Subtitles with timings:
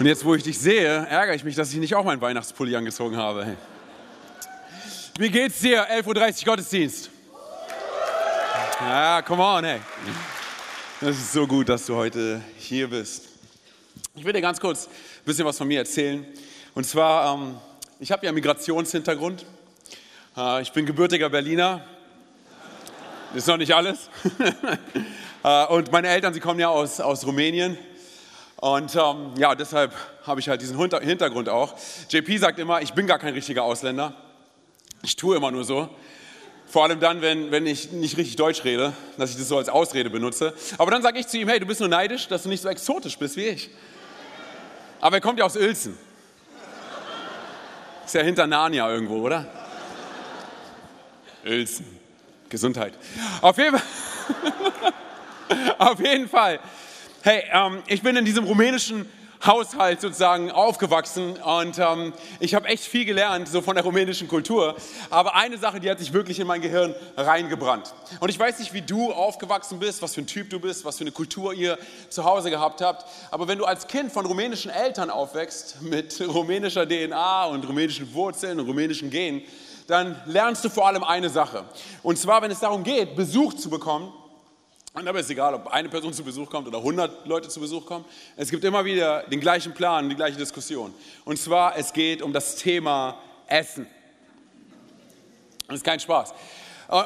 [0.00, 2.74] Und jetzt, wo ich dich sehe, ärgere ich mich, dass ich nicht auch meinen Weihnachtspulli
[2.74, 3.54] angezogen habe.
[5.18, 5.86] Wie geht's dir?
[5.90, 7.10] 11.30 Uhr Gottesdienst.
[8.80, 9.78] Ja, come on, hey.
[11.02, 13.28] Das ist so gut, dass du heute hier bist.
[14.14, 16.24] Ich will dir ganz kurz ein bisschen was von mir erzählen.
[16.74, 17.58] Und zwar, ähm,
[17.98, 19.44] ich habe ja Migrationshintergrund.
[20.34, 21.84] Äh, ich bin gebürtiger Berliner.
[23.34, 24.08] Ist noch nicht alles.
[25.44, 27.76] äh, und meine Eltern, sie kommen ja aus, aus Rumänien.
[28.60, 29.94] Und ähm, ja, deshalb
[30.26, 31.74] habe ich halt diesen Hintergrund auch.
[32.10, 34.14] JP sagt immer, ich bin gar kein richtiger Ausländer.
[35.02, 35.88] Ich tue immer nur so.
[36.66, 39.70] Vor allem dann, wenn, wenn ich nicht richtig Deutsch rede, dass ich das so als
[39.70, 40.52] Ausrede benutze.
[40.76, 42.68] Aber dann sage ich zu ihm, hey, du bist nur neidisch, dass du nicht so
[42.68, 43.70] exotisch bist wie ich.
[45.00, 45.96] Aber er kommt ja aus Uelzen.
[48.04, 49.46] Ist ja hinter Narnia irgendwo, oder?
[51.46, 51.86] Uelzen.
[52.50, 52.92] Gesundheit.
[53.40, 53.86] Auf jeden Fall.
[55.78, 56.60] Auf jeden Fall.
[57.22, 59.06] Hey, ähm, ich bin in diesem rumänischen
[59.44, 64.74] Haushalt sozusagen aufgewachsen und ähm, ich habe echt viel gelernt, so von der rumänischen Kultur.
[65.10, 67.92] Aber eine Sache, die hat sich wirklich in mein Gehirn reingebrannt.
[68.20, 70.96] Und ich weiß nicht, wie du aufgewachsen bist, was für ein Typ du bist, was
[70.96, 73.04] für eine Kultur ihr zu Hause gehabt habt.
[73.30, 78.60] Aber wenn du als Kind von rumänischen Eltern aufwächst, mit rumänischer DNA und rumänischen Wurzeln
[78.60, 79.42] und rumänischen Genen,
[79.86, 81.66] dann lernst du vor allem eine Sache.
[82.02, 84.10] Und zwar, wenn es darum geht, Besuch zu bekommen,
[84.92, 87.86] und dabei ist egal, ob eine Person zu Besuch kommt oder 100 Leute zu Besuch
[87.86, 88.04] kommen.
[88.36, 90.92] Es gibt immer wieder den gleichen Plan, die gleiche Diskussion.
[91.24, 93.86] Und zwar, es geht um das Thema Essen.
[95.68, 96.34] Das ist kein Spaß.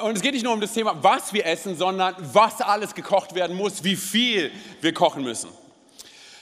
[0.03, 3.35] Und es geht nicht nur um das Thema, was wir essen, sondern was alles gekocht
[3.35, 5.51] werden muss, wie viel wir kochen müssen.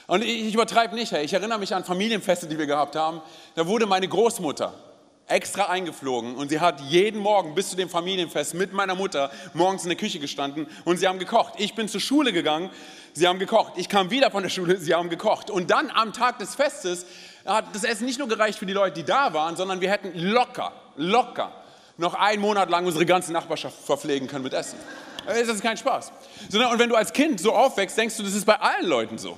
[0.07, 3.21] Und ich übertreibe nicht, ich erinnere mich an Familienfeste, die wir gehabt haben.
[3.55, 4.73] Da wurde meine Großmutter
[5.33, 9.83] extra eingeflogen und sie hat jeden Morgen bis zu dem Familienfest mit meiner Mutter morgens
[9.83, 11.55] in der Küche gestanden und sie haben gekocht.
[11.57, 12.69] Ich bin zur Schule gegangen,
[13.13, 13.73] sie haben gekocht.
[13.77, 15.49] Ich kam wieder von der Schule, sie haben gekocht.
[15.49, 17.07] Und dann am Tag des Festes
[17.45, 20.11] hat das Essen nicht nur gereicht für die Leute, die da waren, sondern wir hätten
[20.13, 21.51] locker, locker
[21.97, 24.77] noch einen Monat lang unsere ganze Nachbarschaft verpflegen können mit Essen.
[25.25, 26.11] Das ist kein Spaß.
[26.51, 29.37] Und wenn du als Kind so aufwächst, denkst du, das ist bei allen Leuten so.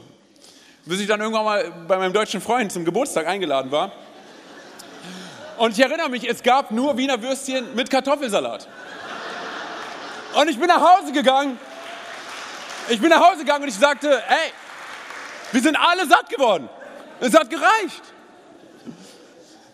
[0.86, 3.92] Bis ich dann irgendwann mal bei meinem deutschen Freund zum Geburtstag eingeladen war,
[5.58, 8.68] und ich erinnere mich, es gab nur Wiener Würstchen mit Kartoffelsalat.
[10.40, 11.58] Und ich bin nach Hause gegangen.
[12.90, 14.52] Ich bin nach Hause gegangen und ich sagte, ey,
[15.52, 16.70] wir sind alle satt geworden.
[17.20, 18.02] Es hat gereicht.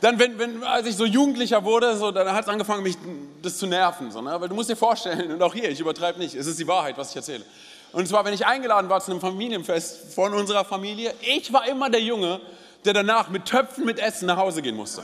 [0.01, 2.97] Dann, wenn, wenn, als ich so Jugendlicher wurde, so, dann hat es angefangen, mich
[3.41, 4.11] das zu nerven.
[4.11, 4.31] So, ne?
[4.31, 6.97] Aber du musst dir vorstellen, und auch hier, ich übertreibe nicht, es ist die Wahrheit,
[6.97, 7.45] was ich erzähle.
[7.91, 11.89] Und zwar, wenn ich eingeladen war zu einem Familienfest von unserer Familie, ich war immer
[11.89, 12.39] der Junge,
[12.85, 15.03] der danach mit Töpfen mit Essen nach Hause gehen musste.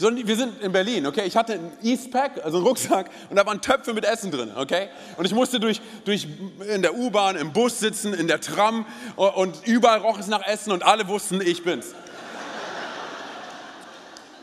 [0.00, 1.24] So, wir sind in Berlin, okay?
[1.26, 4.90] Ich hatte einen Eastpack, also einen Rucksack, und da waren Töpfe mit Essen drin, okay?
[5.16, 6.28] Und ich musste durch, durch
[6.72, 8.86] in der U-Bahn, im Bus sitzen, in der Tram
[9.16, 11.96] und überall roch es nach Essen und alle wussten, ich bin's.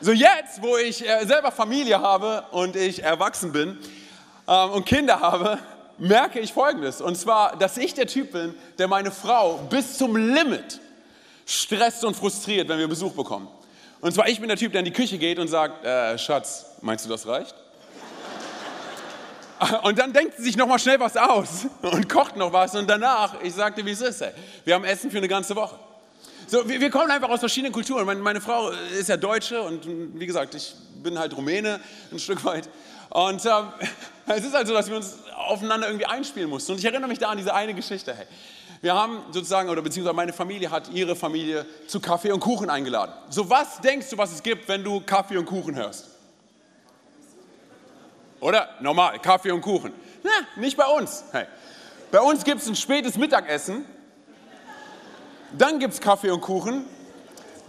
[0.02, 3.78] So jetzt, wo ich äh, selber Familie habe und ich erwachsen bin
[4.50, 5.58] ähm, und Kinder habe,
[5.98, 7.00] merke ich Folgendes.
[7.00, 10.82] Und zwar, dass ich der Typ bin, der meine Frau bis zum Limit
[11.46, 13.48] stresst und frustriert, wenn wir Besuch bekommen.
[14.02, 16.78] Und zwar, ich bin der Typ, der in die Küche geht und sagt, äh, Schatz,
[16.82, 17.56] meinst du, das reicht?
[19.84, 22.76] Und dann denkt sie sich nochmal schnell was aus und kocht noch was.
[22.76, 24.32] Und danach, ich sagte, wie es ist, ey.
[24.66, 25.80] wir haben Essen für eine ganze Woche.
[26.48, 28.06] So, wir, wir kommen einfach aus verschiedenen Kulturen.
[28.06, 29.88] Meine, meine, Frau ist ja Deutsche und
[30.20, 31.80] wie gesagt, ich bin halt Rumäne
[32.12, 32.70] ein Stück weit.
[33.10, 33.70] Und ähm,
[34.28, 36.74] es ist halt so, dass wir uns aufeinander irgendwie einspielen mussten.
[36.74, 38.14] Und ich erinnere mich da an diese eine Geschichte.
[38.14, 38.26] Hey,
[38.86, 43.14] wir haben sozusagen, oder beziehungsweise meine Familie hat ihre Familie zu Kaffee und Kuchen eingeladen.
[43.32, 46.08] So was denkst du, was es gibt, wenn du Kaffee und Kuchen hörst?
[48.40, 48.70] Oder?
[48.82, 49.92] Normal, Kaffee und Kuchen.
[50.22, 50.30] Na,
[50.62, 51.24] nicht bei uns.
[51.32, 51.46] Hey.
[52.12, 53.86] Bei uns gibt es ein spätes Mittagessen,
[55.58, 56.86] dann gibt es Kaffee und Kuchen,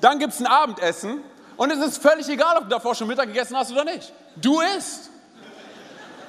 [0.02, 1.22] dann gibt es ein Abendessen
[1.56, 4.12] und es ist völlig egal, ob du davor schon Mittag gegessen hast oder nicht.
[4.36, 5.10] Du isst.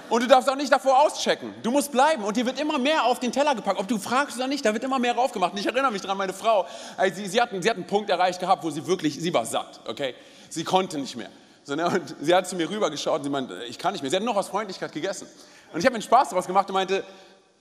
[0.09, 1.53] Und du darfst auch nicht davor auschecken.
[1.63, 2.23] Du musst bleiben.
[2.23, 3.79] Und dir wird immer mehr auf den Teller gepackt.
[3.79, 5.53] Ob du fragst oder nicht, da wird immer mehr raufgemacht.
[5.53, 6.65] Und ich erinnere mich daran, meine Frau,
[7.13, 9.81] sie, sie, hat, sie hat einen Punkt erreicht gehabt, wo sie wirklich, sie war satt.
[9.85, 10.15] Okay?
[10.49, 11.29] Sie konnte nicht mehr.
[11.63, 11.85] So, ne?
[11.85, 14.09] Und sie hat zu mir rübergeschaut und sie meinte, ich kann nicht mehr.
[14.09, 15.27] Sie hat noch aus Freundlichkeit gegessen.
[15.73, 17.03] Und ich habe mir Spaß daraus gemacht und meinte,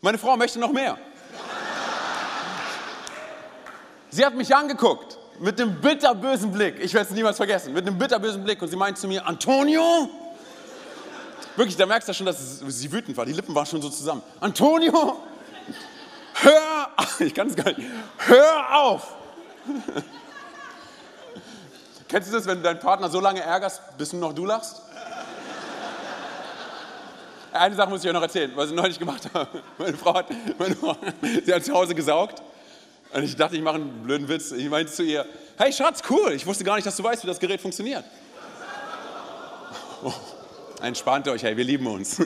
[0.00, 0.96] meine Frau möchte noch mehr.
[4.10, 6.78] sie hat mich angeguckt mit einem bitterbösen Blick.
[6.80, 7.72] Ich werde es niemals vergessen.
[7.72, 8.62] Mit einem bitterbösen Blick.
[8.62, 10.08] Und sie meinte zu mir, Antonio,
[11.56, 13.24] Wirklich, da merkst du schon, dass sie wütend war.
[13.24, 14.22] Die Lippen waren schon so zusammen.
[14.40, 15.16] Antonio,
[16.34, 17.80] hör, ich kann es gar nicht,
[18.18, 19.14] hör auf.
[22.08, 24.82] Kennst du das, wenn du deinen Partner so lange ärgerst, bis du noch du lachst?
[27.52, 29.62] Eine Sache muss ich euch noch erzählen, was ich neulich gemacht habe.
[29.78, 30.26] Meine Frau hat,
[30.58, 30.94] meine Frau,
[31.44, 32.42] sie hat zu Hause gesaugt.
[33.12, 34.52] Und ich dachte, ich mache einen blöden Witz.
[34.52, 35.24] Ich meinte zu ihr,
[35.56, 38.04] hey Schatz, cool, ich wusste gar nicht, dass du weißt, wie das Gerät funktioniert.
[40.04, 40.12] Oh,
[40.82, 42.18] entspannt euch, hey, wir lieben uns.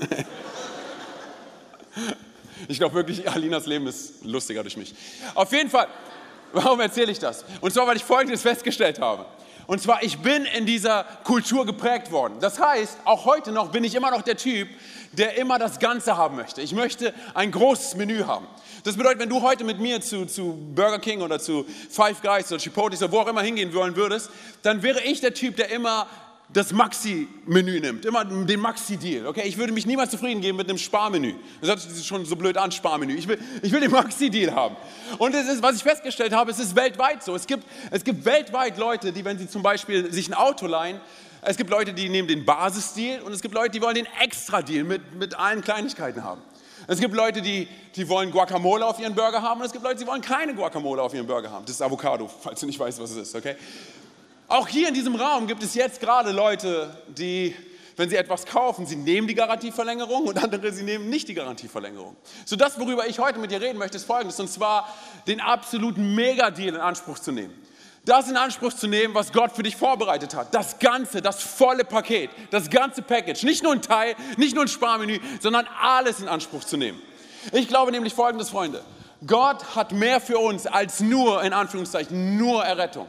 [2.68, 4.94] Ich glaube wirklich, Alinas Leben ist lustiger durch mich.
[5.34, 5.88] Auf jeden Fall,
[6.52, 7.44] warum erzähle ich das?
[7.60, 9.24] Und zwar, weil ich Folgendes festgestellt habe.
[9.66, 12.34] Und zwar, ich bin in dieser Kultur geprägt worden.
[12.40, 14.68] Das heißt, auch heute noch bin ich immer noch der Typ,
[15.12, 16.60] der immer das Ganze haben möchte.
[16.60, 18.46] Ich möchte ein großes Menü haben.
[18.84, 22.50] Das bedeutet, wenn du heute mit mir zu, zu Burger King oder zu Five Guys
[22.50, 24.30] oder Chipotle oder wo auch immer hingehen wollen würdest,
[24.62, 26.08] dann wäre ich der Typ, der immer
[26.52, 29.26] das Maxi-Menü nimmt, immer den Maxi-Deal.
[29.26, 31.34] Okay, ich würde mich niemals zufrieden geben mit einem Sparmenü.
[31.60, 33.14] Das hört sich schon so blöd an, Sparmenü.
[33.14, 34.76] Ich will, ich will den Maxi-Deal haben.
[35.18, 37.34] Und es ist, was ich festgestellt habe, es ist weltweit so.
[37.36, 41.00] Es gibt, es gibt weltweit Leute, die, wenn sie zum Beispiel sich ein Auto leihen,
[41.42, 44.84] es gibt Leute, die nehmen den Basis-Deal und es gibt Leute, die wollen den Extra-Deal
[44.84, 46.42] mit, mit allen Kleinigkeiten haben.
[46.86, 50.00] Es gibt Leute, die, die wollen Guacamole auf ihren Burger haben und es gibt Leute,
[50.00, 51.64] die wollen keine Guacamole auf ihren Burger haben.
[51.64, 53.54] Das ist Avocado, falls du nicht weißt, was es ist, okay?
[54.50, 57.54] Auch hier in diesem Raum gibt es jetzt gerade Leute, die,
[57.96, 62.16] wenn sie etwas kaufen, sie nehmen die Garantieverlängerung und andere, sie nehmen nicht die Garantieverlängerung.
[62.44, 64.92] So das, worüber ich heute mit dir reden möchte, ist folgendes, und zwar
[65.28, 67.54] den absoluten Megadeal in Anspruch zu nehmen.
[68.04, 70.52] Das in Anspruch zu nehmen, was Gott für dich vorbereitet hat.
[70.52, 73.44] Das Ganze, das volle Paket, das ganze Package.
[73.44, 77.00] Nicht nur ein Teil, nicht nur ein Sparmenü, sondern alles in Anspruch zu nehmen.
[77.52, 78.82] Ich glaube nämlich folgendes, Freunde.
[79.24, 83.06] Gott hat mehr für uns als nur, in Anführungszeichen, nur Errettung.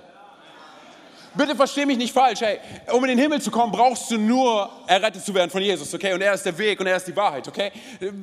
[1.34, 2.42] Bitte versteh mich nicht falsch.
[2.42, 2.60] Hey,
[2.92, 6.14] um in den Himmel zu kommen, brauchst du nur errettet zu werden von Jesus, okay?
[6.14, 7.72] Und er ist der Weg und er ist die Wahrheit, okay?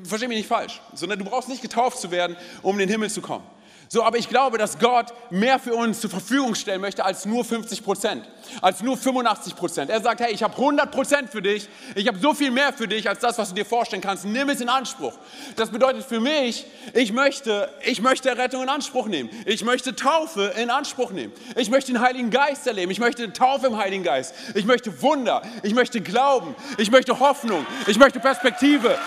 [0.04, 0.80] Versteh mich nicht falsch.
[0.92, 3.44] Sondern du brauchst nicht getauft zu werden, um in den Himmel zu kommen.
[3.90, 7.42] So, aber ich glaube, dass Gott mehr für uns zur Verfügung stellen möchte als nur
[7.42, 8.28] 50 Prozent,
[8.60, 9.90] als nur 85 Prozent.
[9.90, 12.86] Er sagt, hey, ich habe 100 Prozent für dich, ich habe so viel mehr für
[12.86, 14.26] dich als das, was du dir vorstellen kannst.
[14.26, 15.14] Nimm es in Anspruch.
[15.56, 19.30] Das bedeutet für mich, ich möchte, ich möchte Rettung in Anspruch nehmen.
[19.46, 21.32] Ich möchte Taufe in Anspruch nehmen.
[21.56, 22.92] Ich möchte den Heiligen Geist erleben.
[22.92, 24.34] Ich möchte Taufe im Heiligen Geist.
[24.54, 25.40] Ich möchte Wunder.
[25.62, 26.54] Ich möchte Glauben.
[26.76, 27.66] Ich möchte Hoffnung.
[27.86, 28.98] Ich möchte Perspektive.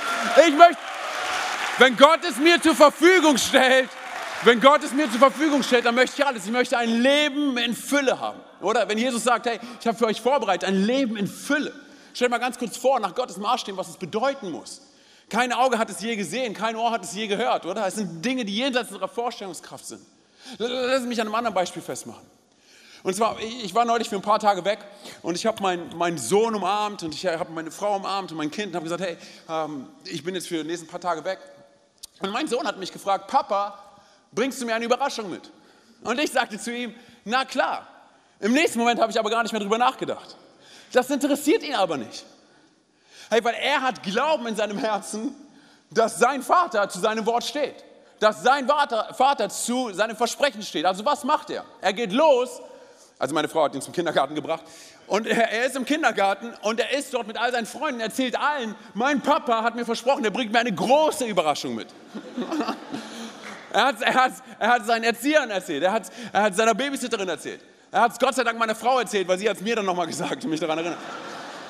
[0.47, 0.77] Ich möchte,
[1.77, 3.89] wenn Gott es mir zur Verfügung stellt,
[4.43, 6.45] wenn Gott es mir zur Verfügung stellt, dann möchte ich alles.
[6.45, 8.39] Ich möchte ein Leben in Fülle haben.
[8.61, 11.73] Oder wenn Jesus sagt, hey, ich habe für euch vorbereitet, ein Leben in Fülle.
[12.13, 14.81] Stell dir mal ganz kurz vor, nach Gottes Maßstäben, was es bedeuten muss.
[15.29, 17.87] Kein Auge hat es je gesehen, kein Ohr hat es je gehört, oder?
[17.87, 20.01] Es sind Dinge, die jenseits unserer Vorstellungskraft sind.
[20.57, 22.25] Lass mich an einem anderen Beispiel festmachen.
[23.03, 24.79] Und zwar, ich war neulich für ein paar Tage weg
[25.21, 28.51] und ich habe meinen, meinen Sohn umarmt und ich habe meine Frau umarmt und mein
[28.51, 29.17] Kind und habe gesagt, hey,
[29.49, 31.39] ähm, ich bin jetzt für die nächsten paar Tage weg.
[32.19, 33.90] Und mein Sohn hat mich gefragt, Papa,
[34.31, 35.51] bringst du mir eine Überraschung mit?
[36.03, 36.95] Und ich sagte zu ihm,
[37.25, 37.87] na klar.
[38.39, 40.35] Im nächsten Moment habe ich aber gar nicht mehr darüber nachgedacht.
[40.91, 42.25] Das interessiert ihn aber nicht.
[43.29, 45.35] Hey, weil er hat Glauben in seinem Herzen,
[45.91, 47.75] dass sein Vater zu seinem Wort steht.
[48.19, 50.85] Dass sein Vater, zu seinem Versprechen steht.
[50.85, 51.63] Also was macht er?
[51.81, 52.61] Er geht los,
[53.21, 54.63] also meine Frau hat ihn zum Kindergarten gebracht,
[55.05, 58.73] und er ist im Kindergarten und er ist dort mit all seinen Freunden, erzählt allen,
[58.93, 61.87] mein Papa hat mir versprochen, er bringt mir eine große Überraschung mit.
[63.73, 67.29] Er hat, er, hat, er hat seinen Erziehern erzählt, er hat, er hat seiner Babysitterin
[67.29, 67.61] erzählt.
[67.91, 69.85] Er hat es Gott sei Dank meiner Frau erzählt, weil sie hat es mir dann
[69.85, 70.99] nochmal gesagt und mich daran erinnert.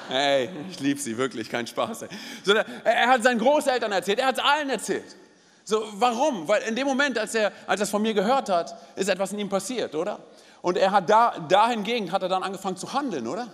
[0.07, 2.05] Hey, ich liebe sie, wirklich, kein Spaß.
[2.43, 5.15] So, er hat seinen Großeltern erzählt, er hat es allen erzählt.
[5.63, 6.47] So, warum?
[6.47, 9.31] Weil in dem Moment, als er, als er es von mir gehört hat, ist etwas
[9.31, 10.19] in ihm passiert, oder?
[10.61, 13.47] Und er hat da, dahingegen hat er dann angefangen zu handeln, oder?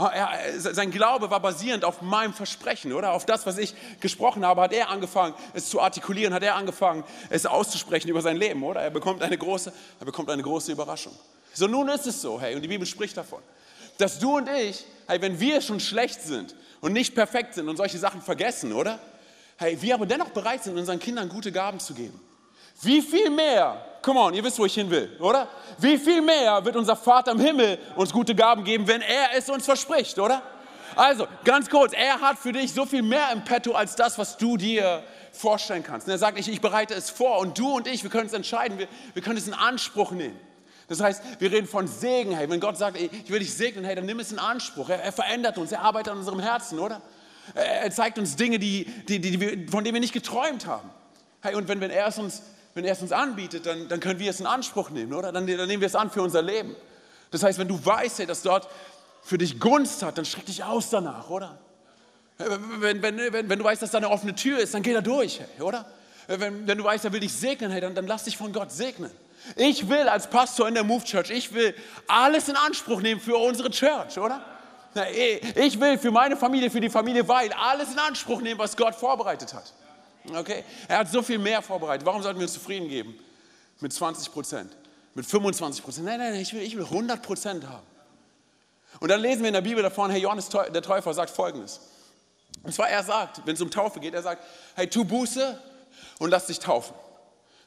[0.00, 3.14] Ah, er, sein Glaube war basierend auf meinem Versprechen, oder?
[3.14, 7.02] Auf das, was ich gesprochen habe, hat er angefangen, es zu artikulieren, hat er angefangen,
[7.30, 8.80] es auszusprechen über sein Leben, oder?
[8.80, 11.12] Er bekommt eine große, er bekommt eine große Überraschung.
[11.52, 13.42] So nun ist es so, hey, und die Bibel spricht davon,
[13.96, 17.76] dass du und ich, hey, wenn wir schon schlecht sind und nicht perfekt sind und
[17.76, 19.00] solche Sachen vergessen, oder?
[19.56, 22.20] Hey, wir aber dennoch bereit sind, unseren Kindern gute Gaben zu geben.
[22.82, 25.48] Wie viel mehr, come on, ihr wisst, wo ich hin will, oder?
[25.78, 29.48] Wie viel mehr wird unser Vater im Himmel uns gute Gaben geben, wenn er es
[29.48, 30.42] uns verspricht, oder?
[30.96, 34.36] Also, ganz kurz, er hat für dich so viel mehr im Petto als das, was
[34.36, 35.02] du dir
[35.32, 36.06] vorstellen kannst.
[36.06, 38.32] Und er sagt, ich, ich bereite es vor und du und ich, wir können es
[38.32, 40.38] entscheiden, wir, wir können es in Anspruch nehmen.
[40.88, 43.94] Das heißt, wir reden von Segen, hey, wenn Gott sagt, ich will dich segnen, hey,
[43.94, 44.88] dann nimm es in Anspruch.
[44.88, 47.02] Er, er verändert uns, er arbeitet an unserem Herzen, oder?
[47.54, 50.90] Er, er zeigt uns Dinge, die, die, die, von denen wir nicht geträumt haben.
[51.42, 52.42] Hey, und wenn, wenn er es uns
[52.74, 55.32] wenn er es uns anbietet, dann, dann können wir es in Anspruch nehmen, oder?
[55.32, 56.76] Dann, dann nehmen wir es an für unser Leben.
[57.30, 58.68] Das heißt, wenn du weißt, dass dort
[59.22, 61.58] für dich Gunst hat, dann schreck dich aus danach, oder?
[62.38, 65.00] Wenn, wenn, wenn, wenn du weißt, dass da eine offene Tür ist, dann geh da
[65.00, 65.84] durch, oder?
[66.28, 68.70] Wenn, wenn du weißt, er will dich segnen, hey, dann, dann lass dich von Gott
[68.70, 69.10] segnen.
[69.56, 71.74] Ich will als Pastor in der Move Church, ich will
[72.06, 74.40] alles in Anspruch nehmen für unsere Church, oder?
[75.54, 78.94] Ich will für meine Familie, für die Familie Weil alles in Anspruch nehmen, was Gott
[78.94, 79.72] vorbereitet hat.
[80.36, 80.64] Okay?
[80.86, 82.06] Er hat so viel mehr vorbereitet.
[82.06, 83.18] Warum sollten wir uns zufrieden geben
[83.80, 84.76] mit 20 Prozent,
[85.14, 86.06] mit 25 Prozent.
[86.06, 87.86] Nein, nein, ich will, ich will 100 Prozent haben.
[89.00, 91.80] Und dann lesen wir in der Bibel davon, hey, Johannes der Täufer sagt Folgendes.
[92.62, 94.42] Und zwar, er sagt, wenn es um Taufe geht, er sagt,
[94.74, 95.60] hey, tu Buße
[96.18, 96.94] und lass dich taufen.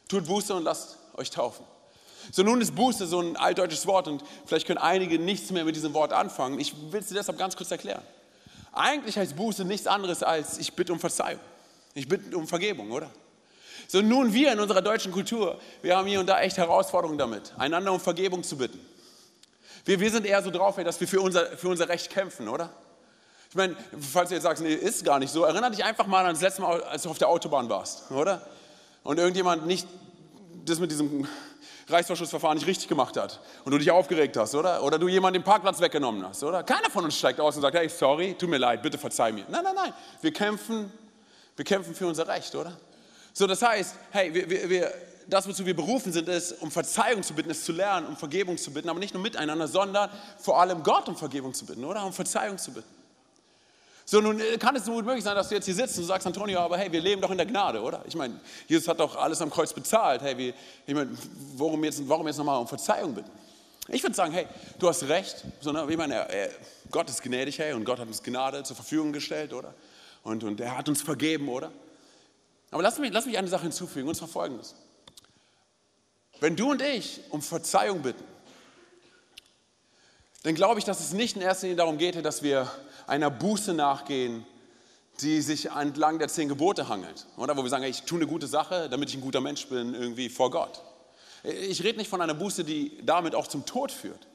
[0.09, 1.65] Tut Buße und lasst euch taufen.
[2.31, 5.75] So nun ist Buße so ein altdeutsches Wort und vielleicht können einige nichts mehr mit
[5.75, 6.59] diesem Wort anfangen.
[6.59, 8.03] Ich will es dir deshalb ganz kurz erklären.
[8.73, 11.39] Eigentlich heißt Buße nichts anderes als ich bitte um Verzeihung.
[11.93, 13.09] Ich bitte um Vergebung, oder?
[13.87, 17.53] So nun wir in unserer deutschen Kultur, wir haben hier und da echt Herausforderungen damit,
[17.57, 18.79] einander um Vergebung zu bitten.
[19.83, 22.69] Wir, wir sind eher so drauf, dass wir für unser, für unser Recht kämpfen, oder?
[23.49, 26.25] Ich meine, falls du jetzt sagst, nee, ist gar nicht so, erinnere dich einfach mal
[26.25, 28.47] an das letzte Mal, als du auf der Autobahn warst, oder?
[29.03, 29.87] Und irgendjemand nicht
[30.63, 31.27] das mit diesem
[31.89, 34.83] Reißverschlussverfahren nicht richtig gemacht hat und du dich aufgeregt hast, oder?
[34.83, 36.63] Oder du jemanden den Parkplatz weggenommen hast, oder?
[36.63, 39.45] Keiner von uns steigt aus und sagt, hey, sorry, tut mir leid, bitte verzeih mir.
[39.49, 40.91] Nein, nein, nein, wir kämpfen,
[41.55, 42.77] wir kämpfen für unser Recht, oder?
[43.33, 44.93] So, das heißt, hey, wir, wir, wir,
[45.27, 48.57] das, wozu wir berufen sind, ist, um Verzeihung zu bitten, ist zu lernen, um Vergebung
[48.57, 52.05] zu bitten, aber nicht nur miteinander, sondern vor allem Gott um Vergebung zu bitten, oder?
[52.05, 53.01] Um Verzeihung zu bitten.
[54.05, 56.03] So, nun äh, kann es so gut möglich sein, dass du jetzt hier sitzt und
[56.03, 58.03] sagst, Antonio, aber hey, wir leben doch in der Gnade, oder?
[58.05, 60.21] Ich meine, Jesus hat doch alles am Kreuz bezahlt.
[60.21, 60.53] Hey, wir,
[60.85, 61.11] ich meine,
[61.55, 63.31] warum jetzt, warum jetzt nochmal um Verzeihung bitten?
[63.87, 64.47] Ich würde sagen, hey,
[64.79, 65.45] du hast recht.
[65.61, 66.27] Sondern, ich meine,
[66.89, 69.73] Gott ist gnädig, hey, und Gott hat uns Gnade zur Verfügung gestellt, oder?
[70.23, 71.71] Und, und er hat uns vergeben, oder?
[72.69, 74.75] Aber lass mich, lass mich eine Sache hinzufügen, und zwar folgendes.
[76.39, 78.23] Wenn du und ich um Verzeihung bitten,
[80.43, 82.71] dann glaube ich, dass es nicht in erster Linie darum geht, dass wir
[83.05, 84.45] einer Buße nachgehen,
[85.19, 87.27] die sich entlang der zehn Gebote hangelt.
[87.37, 89.93] Oder wo wir sagen, ich tue eine gute Sache, damit ich ein guter Mensch bin,
[89.93, 90.81] irgendwie vor Gott.
[91.43, 94.27] Ich rede nicht von einer Buße, die damit auch zum Tod führt,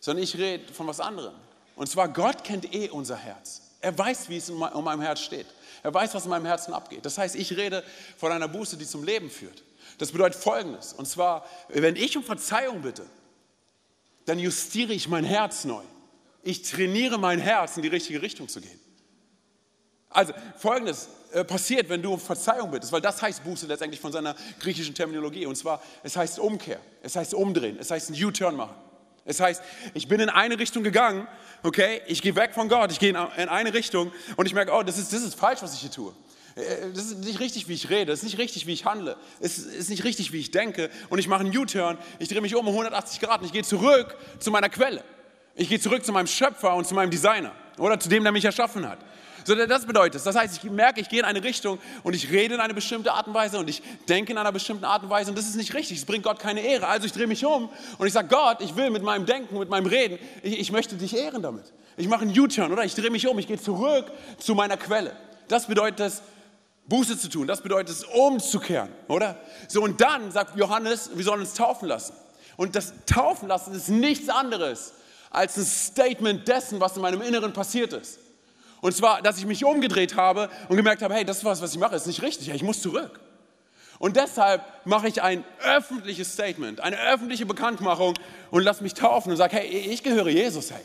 [0.00, 1.34] sondern ich rede von was anderem.
[1.76, 3.62] Und zwar, Gott kennt eh unser Herz.
[3.84, 5.46] Er weiß, wie es um meinem Herz steht.
[5.82, 7.04] Er weiß, was in meinem Herzen abgeht.
[7.04, 7.84] Das heißt, ich rede
[8.16, 9.62] von einer Buße, die zum Leben führt.
[9.98, 10.94] Das bedeutet Folgendes.
[10.94, 13.04] Und zwar, wenn ich um Verzeihung bitte,
[14.24, 15.82] dann justiere ich mein Herz neu.
[16.42, 18.80] Ich trainiere mein Herz, in die richtige Richtung zu gehen.
[20.08, 24.12] Also folgendes äh, passiert, wenn du um Verzeihung bittest, weil das heißt Buße letztendlich von
[24.12, 25.44] seiner griechischen Terminologie.
[25.44, 28.76] Und zwar, es heißt Umkehr, es heißt Umdrehen, es heißt ein U-Turn machen.
[29.24, 29.62] Es heißt,
[29.94, 31.26] ich bin in eine Richtung gegangen,
[31.62, 34.82] okay, ich gehe weg von Gott, ich gehe in eine Richtung und ich merke, oh,
[34.82, 36.12] das ist, das ist falsch, was ich hier tue.
[36.56, 39.16] Äh, das ist nicht richtig, wie ich rede, das ist nicht richtig, wie ich handle,
[39.40, 42.54] es ist nicht richtig, wie ich denke und ich mache einen U-Turn, ich drehe mich
[42.54, 45.02] um 180 Grad und ich gehe zurück zu meiner Quelle.
[45.56, 48.44] Ich gehe zurück zu meinem Schöpfer und zu meinem Designer oder zu dem, der mich
[48.44, 48.98] erschaffen hat.
[49.44, 50.24] So, das bedeutet es.
[50.24, 53.12] Das heißt, ich merke, ich gehe in eine Richtung und ich rede in eine bestimmte
[53.12, 55.56] Art und Weise und ich denke in einer bestimmten Art und Weise und das ist
[55.56, 55.98] nicht richtig.
[55.98, 56.88] Es bringt Gott keine Ehre.
[56.88, 59.68] Also ich drehe mich um und ich sage, Gott, ich will mit meinem Denken, mit
[59.68, 61.72] meinem Reden, ich, ich möchte dich ehren damit.
[61.96, 65.14] Ich mache einen U-Turn oder ich drehe mich um, ich gehe zurück zu meiner Quelle.
[65.48, 66.22] Das bedeutet es,
[66.86, 67.46] Buße zu tun.
[67.46, 69.36] Das bedeutet es, umzukehren, oder?
[69.68, 72.14] So und dann sagt Johannes, wir sollen uns taufen lassen.
[72.56, 74.94] Und das Taufen lassen ist nichts anderes
[75.30, 78.18] als ein Statement dessen, was in meinem Inneren passiert ist.
[78.84, 81.72] Und zwar, dass ich mich umgedreht habe und gemerkt habe, hey, das ist was, was
[81.72, 83.18] ich mache, ist nicht richtig, ich muss zurück.
[83.98, 88.12] Und deshalb mache ich ein öffentliches Statement, eine öffentliche Bekanntmachung
[88.50, 90.82] und lasse mich taufen und sage, hey, ich gehöre Jesus, hey.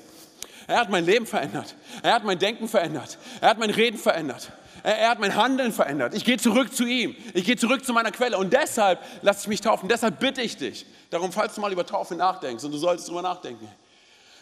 [0.66, 1.76] Er hat mein Leben verändert.
[2.02, 3.18] Er hat mein Denken verändert.
[3.42, 4.50] Er hat mein Reden verändert.
[4.82, 6.14] Er, hat mein Handeln verändert.
[6.14, 7.18] Ich gehe zurück zu ihm.
[7.34, 8.38] Ich gehe zurück zu meiner Quelle.
[8.38, 9.90] Und deshalb lasse ich mich taufen.
[9.90, 10.86] Deshalb bitte ich dich.
[11.10, 13.68] Darum, falls du mal über Taufe nachdenkst und du solltest darüber nachdenken,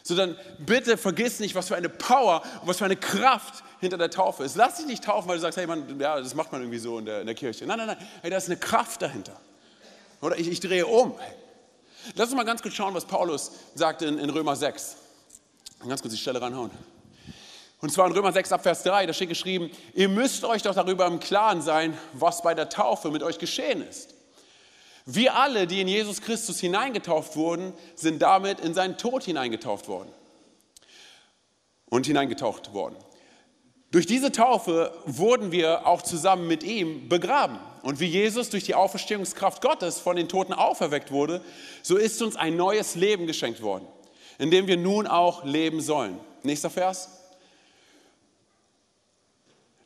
[0.08, 4.10] sondern bitte vergiss nicht, was für eine Power und was für eine Kraft hinter der
[4.10, 4.56] Taufe ist.
[4.56, 6.98] Lass dich nicht taufen, weil du sagst, hey, man, ja, das macht man irgendwie so
[6.98, 7.66] in der, in der Kirche.
[7.66, 9.40] Nein, nein, nein, hey, da ist eine Kraft dahinter.
[10.22, 11.16] Oder ich, ich drehe um.
[12.16, 14.96] Lass uns mal ganz kurz schauen, was Paulus sagte in, in Römer 6.
[15.88, 16.72] Ganz kurz die Stelle reinhauen.
[17.80, 20.74] Und zwar in Römer 6 ab Vers 3, da steht geschrieben, ihr müsst euch doch
[20.74, 24.17] darüber im Klaren sein, was bei der Taufe mit euch geschehen ist.
[25.10, 30.12] Wir alle, die in Jesus Christus hineingetauft wurden, sind damit in seinen Tod hineingetauft worden.
[31.90, 32.98] Und hineingetaucht worden.
[33.92, 37.58] Durch diese Taufe wurden wir auch zusammen mit ihm begraben.
[37.84, 41.42] Und wie Jesus durch die Auferstehungskraft Gottes von den Toten auferweckt wurde,
[41.84, 43.88] so ist uns ein neues Leben geschenkt worden,
[44.40, 46.20] in dem wir nun auch leben sollen.
[46.44, 47.08] Nächster Vers.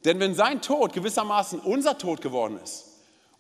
[0.04, 2.91] Denn wenn sein Tod gewissermaßen unser Tod geworden ist,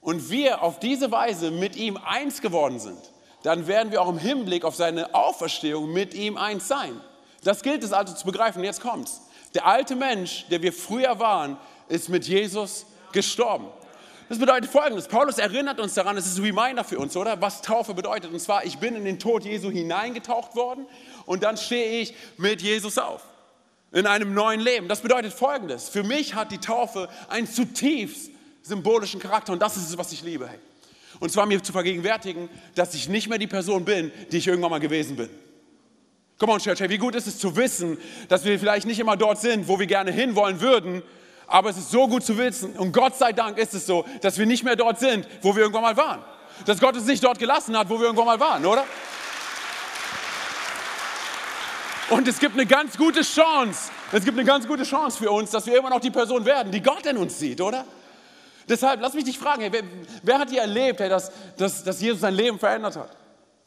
[0.01, 2.99] und wir auf diese Weise mit ihm eins geworden sind,
[3.43, 6.99] dann werden wir auch im Hinblick auf seine Auferstehung mit ihm eins sein.
[7.43, 8.63] Das gilt es also zu begreifen.
[8.63, 9.21] Jetzt kommt's.
[9.55, 13.67] Der alte Mensch, der wir früher waren, ist mit Jesus gestorben.
[14.29, 17.41] Das bedeutet folgendes: Paulus erinnert uns daran, es ist ein Reminder für uns, oder?
[17.41, 18.31] Was Taufe bedeutet.
[18.31, 20.85] Und zwar, ich bin in den Tod Jesu hineingetaucht worden
[21.25, 23.23] und dann stehe ich mit Jesus auf.
[23.91, 24.87] In einem neuen Leben.
[24.87, 28.31] Das bedeutet folgendes: Für mich hat die Taufe ein zutiefst
[28.61, 30.47] symbolischen Charakter und das ist es, was ich liebe.
[30.47, 30.59] Hey.
[31.19, 34.71] Und zwar mir zu vergegenwärtigen, dass ich nicht mehr die Person bin, die ich irgendwann
[34.71, 35.29] mal gewesen bin.
[36.39, 39.15] Come on, Church, hey, wie gut ist es zu wissen, dass wir vielleicht nicht immer
[39.15, 41.03] dort sind, wo wir gerne hinwollen würden,
[41.45, 44.39] aber es ist so gut zu wissen und Gott sei Dank ist es so, dass
[44.39, 46.23] wir nicht mehr dort sind, wo wir irgendwann mal waren.
[46.65, 48.85] Dass Gott uns nicht dort gelassen hat, wo wir irgendwann mal waren, oder?
[52.09, 55.51] Und es gibt eine ganz gute Chance, es gibt eine ganz gute Chance für uns,
[55.51, 57.85] dass wir immer noch die Person werden, die Gott in uns sieht, oder?
[58.71, 59.83] Deshalb, lass mich dich fragen, hey, wer,
[60.23, 63.09] wer, hat hier erlebt, hey, dass, dass, dass Jesus sein Leben verändert hat?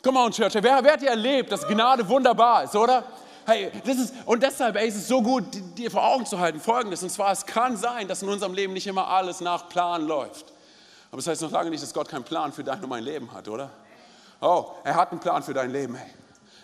[0.02, 3.04] Come on, Church, hey, wer, wer hat hier erlebt, dass Gnade wunderbar ist, oder?
[3.44, 5.44] Hey, das ist, und deshalb ey, ist es so gut,
[5.76, 8.73] dir vor Augen zu halten, folgendes, und zwar, es kann sein, dass in unserem Leben
[8.73, 10.46] nicht immer alles nach Plan läuft.
[11.11, 13.30] Aber das heißt noch lange nicht, dass Gott keinen Plan für dein und mein Leben
[13.30, 13.68] hat, oder?
[14.40, 16.11] Oh, er hat einen Plan für dein Leben, hey.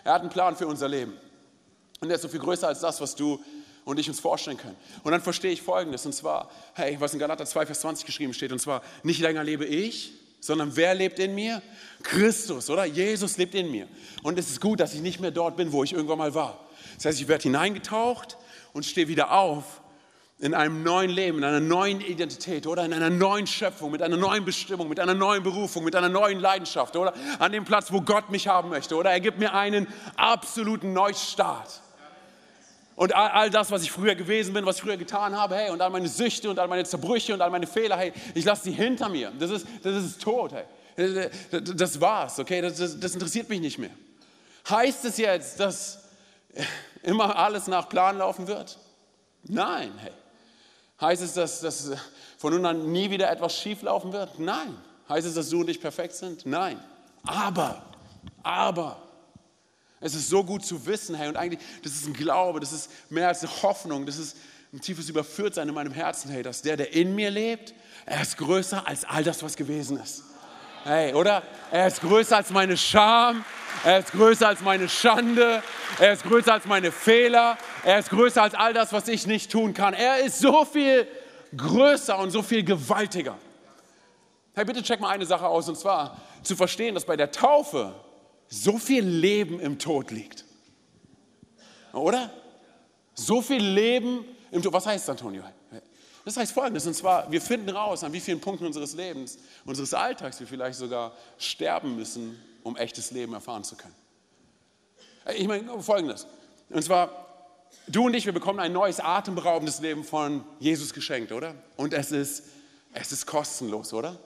[0.03, 1.15] Er hat einen Plan für unser Leben.
[1.99, 3.39] Und der ist so viel größer als das, was du
[3.85, 4.75] und ich uns vorstellen können.
[5.03, 8.33] Und dann verstehe ich Folgendes, und zwar, hey, was in Galater 2, Vers 20 geschrieben
[8.33, 11.61] steht, und zwar, nicht länger lebe ich, sondern wer lebt in mir?
[12.03, 12.85] Christus, oder?
[12.85, 13.87] Jesus lebt in mir.
[14.23, 16.59] Und es ist gut, dass ich nicht mehr dort bin, wo ich irgendwann mal war.
[16.95, 18.37] Das heißt, ich werde hineingetaucht
[18.73, 19.81] und stehe wieder auf
[20.39, 24.17] in einem neuen Leben, in einer neuen Identität oder in einer neuen Schöpfung, mit einer
[24.17, 28.01] neuen Bestimmung, mit einer neuen Berufung, mit einer neuen Leidenschaft oder an dem Platz, wo
[28.01, 31.81] Gott mich haben möchte oder er gibt mir einen absoluten Neustart.
[33.01, 35.71] Und all, all, das, was ich früher gewesen bin, was ich früher getan habe, hey,
[35.71, 38.65] und all meine Süchte und all meine Zerbrüche und all meine Fehler, hey, ich lasse
[38.65, 39.31] sie hinter mir.
[39.39, 40.65] Das ist, das ist tot, hey.
[41.49, 42.61] Das, war's, okay?
[42.61, 43.89] Das, das, das interessiert mich nicht mehr.
[44.69, 46.03] Heißt es jetzt, dass
[47.01, 48.77] immer alles nach Plan laufen wird?
[49.45, 50.13] Nein, hey.
[51.01, 51.93] Heißt es, dass, dass
[52.37, 54.37] von nun an nie wieder etwas schief laufen wird?
[54.37, 54.77] Nein.
[55.09, 56.45] Heißt es, dass du und ich perfekt sind?
[56.45, 56.79] Nein.
[57.23, 57.81] Aber,
[58.43, 59.01] aber,
[60.01, 62.89] es ist so gut zu wissen, hey, und eigentlich, das ist ein Glaube, das ist
[63.09, 64.35] mehr als eine Hoffnung, das ist
[64.73, 67.73] ein tiefes Überführtsein in meinem Herzen, hey, dass der, der in mir lebt,
[68.05, 70.23] er ist größer als all das, was gewesen ist.
[70.83, 71.43] Hey, oder?
[71.71, 73.45] Er ist größer als meine Scham,
[73.83, 75.61] er ist größer als meine Schande,
[75.99, 79.51] er ist größer als meine Fehler, er ist größer als all das, was ich nicht
[79.51, 79.93] tun kann.
[79.93, 81.07] Er ist so viel
[81.55, 83.37] größer und so viel gewaltiger.
[84.55, 87.93] Hey, bitte check mal eine Sache aus, und zwar zu verstehen, dass bei der Taufe
[88.51, 90.43] so viel Leben im Tod liegt.
[91.93, 92.29] Oder?
[93.15, 94.73] So viel Leben im Tod.
[94.73, 95.43] Was heißt Antonio?
[96.25, 99.93] Das heißt folgendes, und zwar, wir finden raus, an wie vielen Punkten unseres Lebens, unseres
[99.93, 103.95] Alltags wir vielleicht sogar sterben müssen, um echtes Leben erfahren zu können.
[105.35, 106.27] Ich meine folgendes,
[106.69, 107.47] und zwar,
[107.87, 111.55] du und ich, wir bekommen ein neues atemberaubendes Leben von Jesus geschenkt, oder?
[111.77, 112.43] Und es ist,
[112.93, 114.19] es ist kostenlos, oder?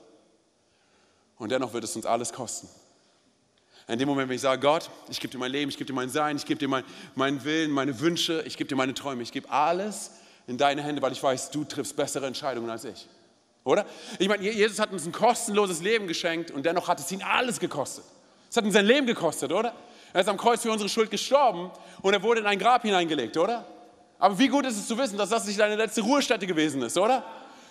[1.38, 2.68] Und dennoch wird es uns alles kosten.
[3.88, 5.94] In dem Moment, wenn ich sage, Gott, ich gebe dir mein Leben, ich gebe dir
[5.94, 6.82] mein Sein, ich gebe dir mein,
[7.14, 10.10] meinen Willen, meine Wünsche, ich gebe dir meine Träume, ich gebe alles
[10.48, 13.06] in deine Hände, weil ich weiß, du triffst bessere Entscheidungen als ich.
[13.62, 13.86] Oder?
[14.18, 17.60] Ich meine, Jesus hat uns ein kostenloses Leben geschenkt und dennoch hat es ihn alles
[17.60, 18.04] gekostet.
[18.50, 19.72] Es hat ihn sein Leben gekostet, oder?
[20.12, 21.70] Er ist am Kreuz für unsere Schuld gestorben
[22.02, 23.66] und er wurde in ein Grab hineingelegt, oder?
[24.18, 26.98] Aber wie gut ist es zu wissen, dass das nicht deine letzte Ruhestätte gewesen ist,
[26.98, 27.24] oder?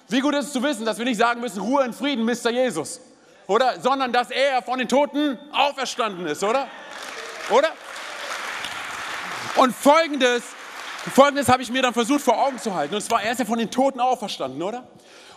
[0.08, 2.52] Wie gut ist es zu wissen, dass wir nicht sagen müssen, Ruhe in Frieden, Mr.
[2.52, 3.02] Jesus
[3.48, 3.80] oder?
[3.80, 6.68] Sondern dass er von den Toten auferstanden ist, oder?
[7.50, 7.70] Oder?
[9.56, 10.44] Und folgendes,
[11.14, 12.96] folgendes habe ich mir dann versucht vor Augen zu halten.
[12.96, 14.88] Und zwar, er ist ja von den Toten auferstanden, oder?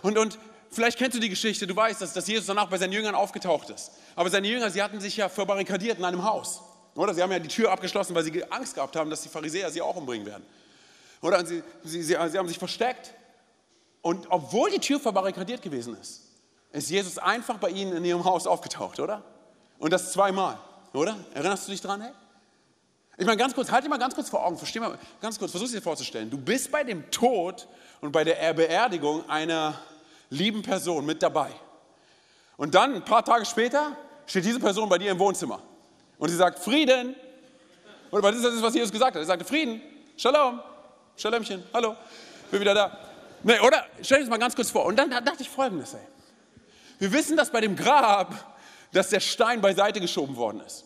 [0.02, 0.38] Und, und
[0.70, 3.70] vielleicht kennst du die Geschichte, du weißt, dass, dass Jesus danach bei seinen Jüngern aufgetaucht
[3.70, 3.92] ist.
[4.16, 6.62] Aber seine Jünger, sie hatten sich ja verbarrikadiert in einem Haus.
[6.94, 7.14] Oder?
[7.14, 9.80] Sie haben ja die Tür abgeschlossen, weil sie Angst gehabt haben, dass die Pharisäer sie
[9.80, 10.44] auch umbringen werden.
[11.20, 11.44] Oder?
[11.46, 13.12] Sie, sie, sie, sie haben sich versteckt.
[14.02, 16.22] Und obwohl die Tür verbarrikadiert gewesen ist,
[16.72, 19.22] ist Jesus einfach bei ihnen in ihrem Haus aufgetaucht, oder?
[19.78, 20.58] Und das zweimal,
[20.92, 21.16] oder?
[21.34, 22.12] Erinnerst du dich dran, hey?
[23.16, 25.50] Ich meine, ganz kurz, halt dir mal ganz kurz vor Augen, versteh mal, ganz kurz,
[25.50, 26.30] versuch dir vorzustellen.
[26.30, 27.66] Du bist bei dem Tod
[28.00, 29.74] und bei der Beerdigung einer
[30.30, 31.50] lieben Person mit dabei.
[32.56, 35.60] Und dann, ein paar Tage später, steht diese Person bei dir im Wohnzimmer.
[36.18, 37.16] Und sie sagt, Frieden.
[38.10, 39.22] Oder was ist das, was Jesus gesagt hat?
[39.22, 39.80] Er sagte, Frieden,
[40.16, 40.60] Shalom,
[41.16, 41.94] Shalomchen, hallo,
[42.50, 42.98] bin wieder da.
[43.44, 43.86] Nee, oder?
[44.02, 44.84] Stell dir das mal ganz kurz vor.
[44.84, 46.00] Und dann dachte ich folgendes, ey.
[46.98, 48.56] Wir wissen das bei dem Grab,
[48.92, 50.84] dass der Stein beiseite geschoben worden ist.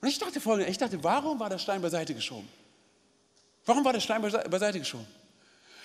[0.00, 2.48] Und ich dachte folgendes, ich dachte, warum war der Stein beiseite geschoben?
[3.64, 5.06] Warum war der Stein beiseite geschoben?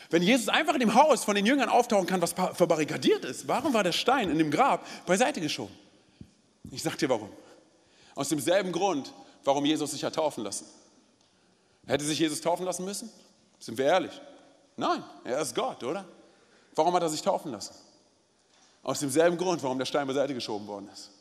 [0.10, 3.74] Wenn Jesus einfach in dem Haus von den Jüngern auftauchen kann, was verbarrikadiert ist, warum
[3.74, 5.74] war der Stein in dem Grab beiseite geschoben?
[6.72, 7.30] Ich sag dir warum.
[8.16, 9.14] Aus demselben Grund,
[9.44, 10.66] warum Jesus sich hat taufen lassen.
[11.86, 13.10] Hätte sich Jesus taufen lassen müssen?
[13.60, 14.20] Sind wir ehrlich?
[14.76, 16.06] Nein, er ist Gott, oder?
[16.76, 17.74] Warum hat er sich taufen lassen?
[18.84, 21.12] Aus demselben Grund, warum der Stein beiseite geschoben worden ist.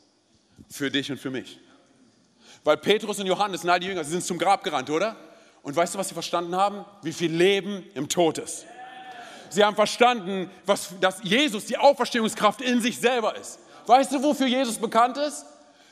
[0.69, 1.59] Für dich und für mich.
[2.63, 5.15] Weil Petrus und Johannes und all die Jünger, sie sind zum Grab gerannt, oder?
[5.61, 6.85] Und weißt du, was sie verstanden haben?
[7.01, 8.65] Wie viel Leben im Tod ist.
[9.49, 13.59] Sie haben verstanden, was, dass Jesus die Auferstehungskraft in sich selber ist.
[13.87, 15.45] Weißt du, wofür Jesus bekannt ist?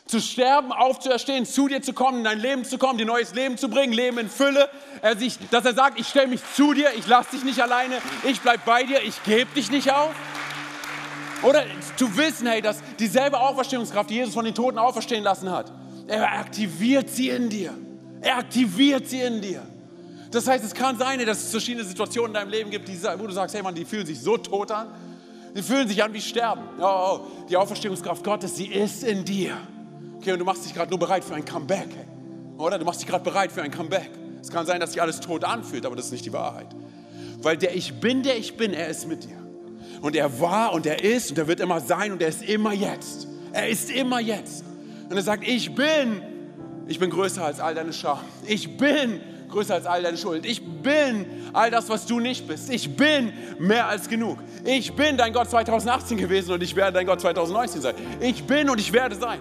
[0.05, 3.57] Zu sterben, aufzuerstehen, zu dir zu kommen, in dein Leben zu kommen, dir neues Leben
[3.57, 4.69] zu bringen, Leben in Fülle.
[5.01, 7.97] Er sich, dass er sagt, ich stelle mich zu dir, ich lasse dich nicht alleine,
[8.23, 10.13] ich bleibe bei dir, ich gebe dich nicht auf.
[11.43, 11.63] Oder
[11.95, 15.71] zu wissen, hey, dass dieselbe Auferstehungskraft, die Jesus von den Toten auferstehen lassen hat,
[16.07, 17.73] er aktiviert sie in dir.
[18.21, 19.61] Er aktiviert sie in dir.
[20.31, 23.33] Das heißt, es kann sein, dass es verschiedene Situationen in deinem Leben gibt, wo du
[23.33, 24.87] sagst, hey Mann, die fühlen sich so tot an.
[25.55, 26.63] Die fühlen sich an wie Sterben.
[26.79, 27.19] Oh, oh,
[27.49, 29.57] die Auferstehungskraft Gottes, sie ist in dir.
[30.17, 31.87] Okay, und du machst dich gerade nur bereit für ein Comeback.
[31.95, 32.05] Hey.
[32.57, 34.09] Oder du machst dich gerade bereit für ein Comeback.
[34.41, 36.67] Es kann sein, dass sich alles tot anfühlt, aber das ist nicht die Wahrheit.
[37.41, 39.46] Weil der Ich Bin, der ich bin, er ist mit dir.
[40.01, 42.73] Und er war und er ist und er wird immer sein und er ist immer
[42.73, 43.27] jetzt.
[43.51, 44.63] Er ist immer jetzt.
[45.09, 46.21] Und er sagt, ich bin,
[46.87, 48.23] ich bin größer als all deine Schar.
[48.45, 50.45] Ich bin größer als all deine Schuld.
[50.45, 52.69] Ich bin all das, was du nicht bist.
[52.69, 54.37] Ich bin mehr als genug.
[54.65, 57.95] Ich bin dein Gott 2018 gewesen und ich werde dein Gott 2019 sein.
[58.19, 59.39] Ich bin und ich werde sein.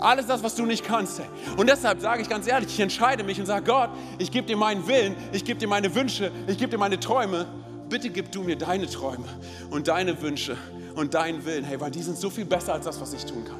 [0.00, 1.20] Alles das, was du nicht kannst.
[1.56, 4.56] Und deshalb sage ich ganz ehrlich, ich entscheide mich und sage, Gott, ich gebe dir
[4.56, 7.46] meinen Willen, ich gebe dir meine Wünsche, ich gebe dir meine Träume.
[7.88, 9.24] Bitte gib du mir deine Träume
[9.70, 10.56] und deine Wünsche
[10.94, 11.64] und deinen Willen.
[11.64, 13.58] Hey, weil die sind so viel besser als das, was ich tun kann.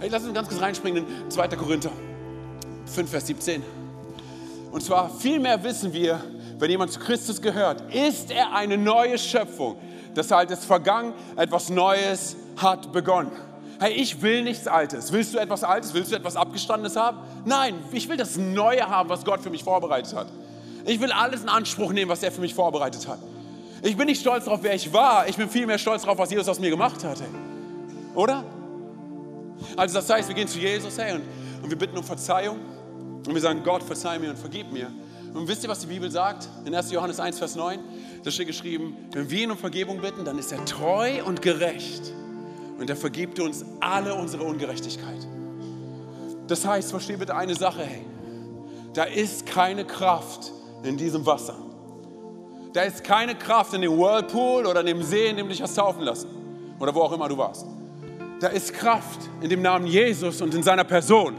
[0.00, 1.48] Hey, lass uns ganz kurz reinspringen in 2.
[1.48, 1.90] Korinther
[2.86, 3.62] 5, Vers 17.
[4.70, 6.20] Und zwar vielmehr wissen wir,
[6.58, 9.76] wenn jemand zu Christus gehört, ist er eine neue Schöpfung.
[10.14, 13.32] Das heißt, es vergangen, etwas Neues hat begonnen.
[13.80, 15.12] Hey, ich will nichts Altes.
[15.12, 15.92] Willst du etwas Altes?
[15.92, 17.18] Willst du etwas Abgestandenes haben?
[17.44, 20.28] Nein, ich will das Neue haben, was Gott für mich vorbereitet hat.
[20.86, 23.18] Ich will alles in Anspruch nehmen, was er für mich vorbereitet hat.
[23.84, 25.28] Ich bin nicht stolz darauf, wer ich war.
[25.28, 27.20] Ich bin vielmehr stolz darauf, was Jesus aus mir gemacht hat.
[27.20, 27.28] Hey.
[28.14, 28.42] Oder?
[29.76, 31.22] Also das heißt, wir gehen zu Jesus hey, und,
[31.62, 32.60] und wir bitten um Verzeihung.
[33.26, 34.90] Und wir sagen, Gott, verzeih mir und vergib mir.
[35.34, 36.48] Und wisst ihr, was die Bibel sagt?
[36.64, 36.92] In 1.
[36.92, 37.78] Johannes 1, Vers 9,
[38.22, 42.10] da steht geschrieben, wenn wir ihn um Vergebung bitten, dann ist er treu und gerecht.
[42.78, 45.28] Und er vergibt uns alle unsere Ungerechtigkeit.
[46.46, 48.06] Das heißt, versteh bitte eine Sache, hey.
[48.94, 50.52] Da ist keine Kraft
[50.84, 51.56] in diesem Wasser.
[52.74, 55.76] Da ist keine Kraft in dem Whirlpool oder in dem See, in dem dich hast
[55.76, 56.28] taufen lassen.
[56.80, 57.64] Oder wo auch immer du warst.
[58.40, 61.36] Da ist Kraft in dem Namen Jesus und in seiner Person.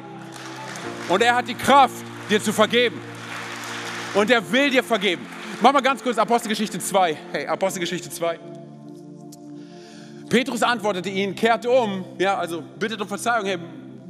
[1.09, 3.01] Und er hat die Kraft, dir zu vergeben.
[4.13, 5.25] Und er will dir vergeben.
[5.59, 7.17] Mach mal ganz kurz Apostelgeschichte 2.
[7.33, 8.39] Hey, Apostelgeschichte 2.
[10.29, 13.59] Petrus antwortete ihnen, kehrt um, ja, also bittet um Verzeihung, hey,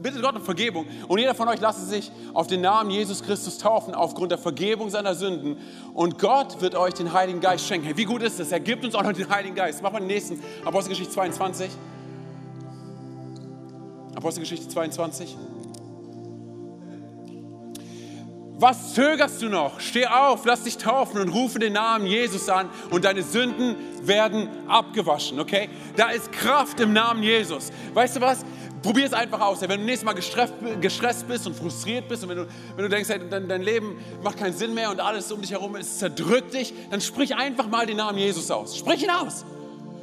[0.05, 0.85] bittet Gott um Vergebung.
[1.07, 4.91] Und jeder von euch lasse sich auf den Namen Jesus Christus taufen, aufgrund der Vergebung
[4.91, 5.57] seiner Sünden.
[5.95, 7.87] Und Gott wird euch den Heiligen Geist schenken.
[7.87, 8.51] Hey, wie gut ist das?
[8.51, 9.81] Er gibt uns auch noch den Heiligen Geist.
[9.81, 11.71] Mach mal den nächsten, Apostelgeschichte 22.
[14.15, 15.35] Apostelgeschichte 22.
[18.57, 19.79] Was zögerst du noch?
[19.79, 24.49] Steh auf, lass dich taufen und rufe den Namen Jesus an und deine Sünden werden
[24.67, 25.67] abgewaschen, okay?
[25.95, 27.71] Da ist Kraft im Namen Jesus.
[27.93, 28.45] Weißt du was?
[28.85, 29.61] Probier es einfach aus.
[29.61, 33.09] Wenn du nächstes Mal gestresst, bist und frustriert bist und wenn du, wenn du denkst,
[33.31, 36.71] dein, dein Leben macht keinen Sinn mehr und alles um dich herum ist, zerdrückt dich,
[36.91, 38.77] dann sprich einfach mal den Namen Jesus aus.
[38.77, 39.43] Sprich ihn aus.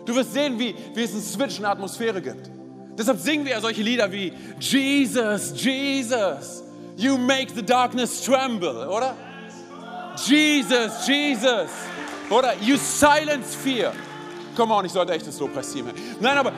[0.04, 2.50] Du wirst sehen, wie, wie es einen Switch in der Atmosphäre gibt.
[2.98, 6.64] Deshalb singen wir solche Lieder wie Jesus, Jesus.
[6.96, 9.16] You make the darkness tremble, oder?
[10.26, 11.70] Jesus, Jesus.
[12.28, 12.54] Oder?
[12.60, 13.92] You silence fear.
[14.56, 15.86] Come on, ich sollte echt das Lobpreisteam.
[16.18, 16.52] Nein, aber,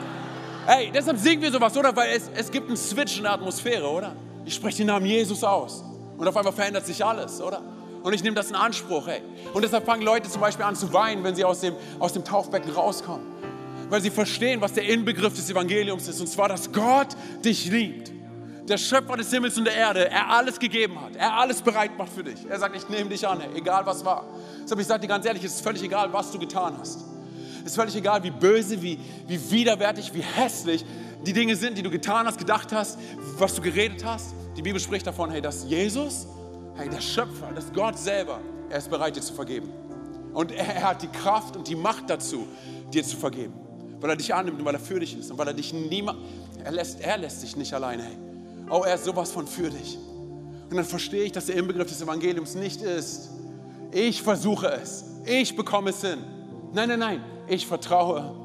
[0.65, 1.95] hey, deshalb singen wir sowas, oder?
[1.95, 4.15] Weil es, es gibt einen Switch in der Atmosphäre, oder?
[4.45, 5.83] Ich spreche den Namen Jesus aus.
[6.17, 7.61] Und auf einmal verändert sich alles, oder?
[8.03, 9.21] Und ich nehme das in Anspruch, hey.
[9.53, 12.23] Und deshalb fangen Leute zum Beispiel an zu weinen, wenn sie aus dem, aus dem
[12.23, 13.25] Taufbecken rauskommen.
[13.89, 16.19] Weil sie verstehen, was der Inbegriff des Evangeliums ist.
[16.19, 17.09] Und zwar, dass Gott
[17.43, 18.15] dich liebt
[18.67, 22.11] der Schöpfer des Himmels und der Erde, er alles gegeben hat, er alles bereit macht
[22.11, 22.49] für dich.
[22.49, 24.25] Er sagt, ich nehme dich an, egal was war.
[24.63, 26.99] Deshalb ich sage dir ganz ehrlich, es ist völlig egal, was du getan hast.
[27.65, 28.97] Es ist völlig egal, wie böse, wie,
[29.27, 30.85] wie widerwärtig, wie hässlich
[31.25, 32.97] die Dinge sind, die du getan hast, gedacht hast,
[33.37, 34.35] was du geredet hast.
[34.55, 36.27] Die Bibel spricht davon, hey, dass Jesus,
[36.75, 39.69] hey, der Schöpfer, dass Gott selber, er ist bereit, dir zu vergeben.
[40.33, 42.47] Und er, hat die Kraft und die Macht dazu,
[42.93, 43.53] dir zu vergeben.
[43.99, 46.19] Weil er dich annimmt und weil er für dich ist und weil er dich niemand,
[46.63, 48.03] er lässt, er lässt dich nicht alleine.
[48.03, 48.17] Hey
[48.69, 49.97] oh, er ist sowas von für dich.
[50.69, 53.29] Und dann verstehe ich, dass der Inbegriff des Evangeliums nicht ist,
[53.91, 56.19] ich versuche es, ich bekomme es hin.
[56.75, 58.35] Nein, nein, nein, ich vertraue,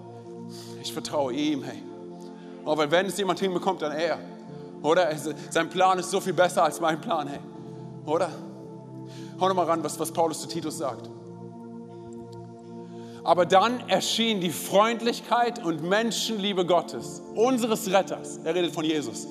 [0.80, 1.82] ich vertraue ihm, hey.
[2.64, 4.18] Weil wenn es jemand hinbekommt, dann er.
[4.82, 5.10] Oder?
[5.50, 7.40] Sein Plan ist so viel besser als mein Plan, hey.
[8.06, 8.30] Oder?
[9.40, 11.10] Hau nochmal ran, was, was Paulus zu Titus sagt.
[13.24, 18.38] Aber dann erschien die Freundlichkeit und Menschenliebe Gottes, unseres Retters.
[18.44, 19.26] Er redet von Jesus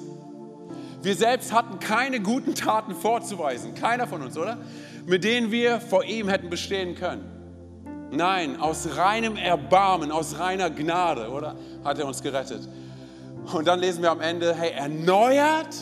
[1.01, 4.57] wir selbst hatten keine guten Taten vorzuweisen, keiner von uns, oder?
[5.05, 7.28] Mit denen wir vor ihm hätten bestehen können.
[8.11, 11.55] Nein, aus reinem Erbarmen, aus reiner Gnade, oder?
[11.83, 12.67] Hat er uns gerettet.
[13.53, 15.75] Und dann lesen wir am Ende, hey, erneuert,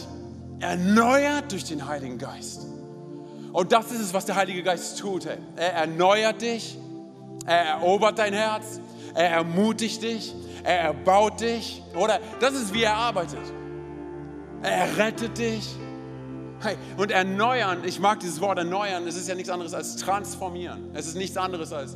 [0.59, 2.65] erneuert durch den Heiligen Geist.
[3.53, 5.25] Und das ist es, was der Heilige Geist tut.
[5.25, 5.37] Hey.
[5.55, 6.77] Er erneuert dich,
[7.45, 8.79] er erobert dein Herz,
[9.15, 11.81] er ermutigt dich, er erbaut dich.
[11.95, 13.39] Oder das ist, wie er arbeitet.
[14.61, 15.75] Er rettet dich.
[16.59, 20.89] Hey, und erneuern, ich mag dieses Wort erneuern, es ist ja nichts anderes als transformieren.
[20.93, 21.95] Es ist nichts anderes als,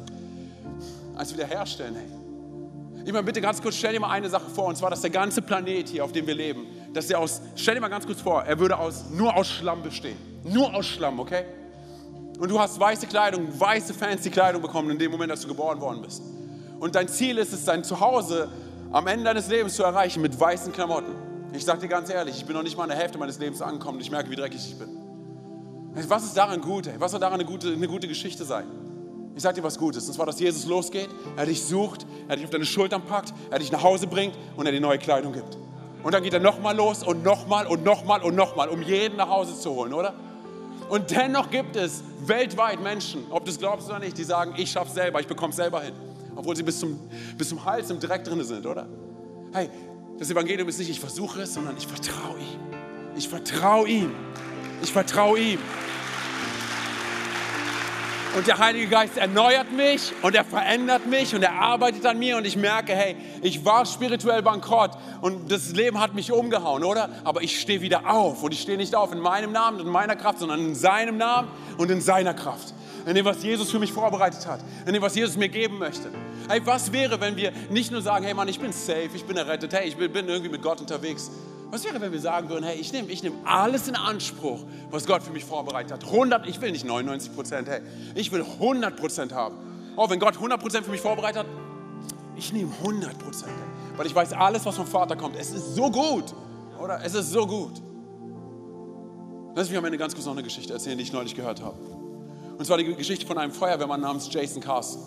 [1.21, 1.95] als wiederherstellen.
[1.95, 3.05] Hey.
[3.05, 5.11] Ich meine, bitte ganz kurz, stell dir mal eine Sache vor, und zwar, dass der
[5.11, 8.21] ganze Planet hier, auf dem wir leben, dass der aus, stell dir mal ganz kurz
[8.21, 10.17] vor, er würde aus, nur aus Schlamm bestehen.
[10.43, 11.45] Nur aus Schlamm, okay?
[12.39, 15.79] Und du hast weiße Kleidung, weiße fancy Kleidung bekommen in dem Moment, dass du geboren
[15.79, 16.23] worden bist.
[16.79, 18.49] Und dein Ziel ist es, dein Zuhause
[18.91, 21.13] am Ende deines Lebens zu erreichen mit weißen Klamotten.
[21.53, 23.61] Ich sage dir ganz ehrlich, ich bin noch nicht mal an der Hälfte meines Lebens
[23.61, 24.89] angekommen und ich merke, wie dreckig ich bin.
[26.09, 26.87] Was ist daran gut?
[26.87, 26.95] Ey?
[26.97, 28.65] Was soll daran eine gute, eine gute Geschichte sein?
[29.35, 30.07] Ich sage dir was Gutes.
[30.07, 33.59] Und zwar, dass Jesus losgeht, er dich sucht, er dich auf deine Schultern packt, er
[33.59, 35.57] dich nach Hause bringt und er dir neue Kleidung gibt.
[36.03, 39.29] Und dann geht er nochmal los und nochmal und nochmal und nochmal, um jeden nach
[39.29, 40.13] Hause zu holen, oder?
[40.89, 44.71] Und dennoch gibt es weltweit Menschen, ob du es glaubst oder nicht, die sagen, ich
[44.71, 45.93] schaff's selber, ich bekomme es selber hin.
[46.35, 46.99] Obwohl sie bis zum,
[47.37, 48.87] bis zum Hals im Dreck drin sind, oder?
[49.53, 49.69] Hey,
[50.17, 52.59] das Evangelium ist nicht, ich versuche es, sondern ich vertraue ihm.
[53.15, 54.11] Ich vertraue ihm.
[54.81, 55.59] Ich vertraue ihm.
[58.33, 62.37] Und der Heilige Geist erneuert mich und er verändert mich und er arbeitet an mir
[62.37, 67.09] und ich merke, hey, ich war spirituell bankrott und das Leben hat mich umgehauen, oder?
[67.25, 69.91] Aber ich stehe wieder auf und ich stehe nicht auf in meinem Namen und in
[69.91, 72.73] meiner Kraft, sondern in seinem Namen und in seiner Kraft.
[73.05, 76.09] In dem, was Jesus für mich vorbereitet hat, in dem, was Jesus mir geben möchte.
[76.47, 79.35] Hey, was wäre, wenn wir nicht nur sagen, hey Mann, ich bin safe, ich bin
[79.35, 81.31] errettet, hey, ich bin irgendwie mit Gott unterwegs.
[81.71, 84.59] Was wäre, wenn wir sagen würden, hey, ich nehme ich nehm alles in Anspruch,
[84.91, 86.03] was Gott für mich vorbereitet hat.
[86.03, 87.81] 100, ich will nicht 99 Prozent, hey,
[88.13, 89.55] ich will 100 Prozent haben.
[89.95, 91.45] Oh, wenn Gott 100 Prozent für mich vorbereitet hat,
[92.35, 93.53] ich nehme 100 Prozent,
[93.95, 96.25] weil ich weiß, alles, was vom Vater kommt, es ist so gut,
[96.77, 96.99] oder?
[97.05, 97.81] Es ist so gut.
[99.55, 101.77] Lass mich am Ende ganz kurz noch eine Geschichte erzählen, die ich neulich gehört habe.
[102.57, 105.01] Und zwar die Geschichte von einem Feuerwehrmann namens Jason Carson.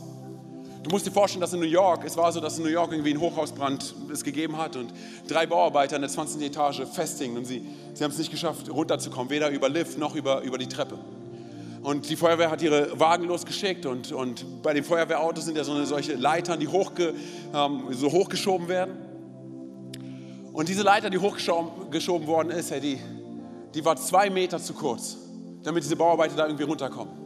[0.85, 2.93] Du musst dir vorstellen, dass in New York, es war so, dass in New York
[2.93, 4.93] irgendwie ein Hochhausbrand es gegeben hat und
[5.27, 6.43] drei Bauarbeiter in der 20.
[6.43, 10.43] Etage festhingen und sie, sie haben es nicht geschafft, runterzukommen, weder über Lift noch über,
[10.43, 10.99] über die Treppe.
[11.83, 15.73] Und die Feuerwehr hat ihre Wagen losgeschickt und, und bei den Feuerwehrautos sind ja so
[15.73, 17.15] eine, solche Leitern, die hochge,
[17.55, 18.99] ähm, so hochgeschoben werden.
[20.53, 22.99] Und diese Leiter, die hochgeschoben worden ist, hey, die,
[23.75, 25.17] die war zwei Meter zu kurz,
[25.63, 27.24] damit diese Bauarbeiter da irgendwie runterkommen.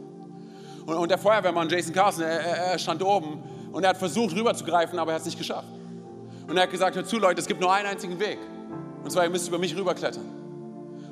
[0.89, 4.97] Und, und der Feuerwehrmann Jason Carson, er, er, stand oben und er hat versucht rüberzugreifen,
[4.97, 5.67] aber er hat es nicht geschafft.
[6.47, 8.39] Und er hat gesagt, hör zu Leute, es gibt nur einen einzigen Weg.
[9.03, 10.23] Und zwar, ihr müsst über mich rüberklettern.